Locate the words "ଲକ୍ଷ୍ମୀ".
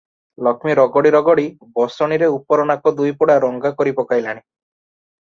0.45-0.75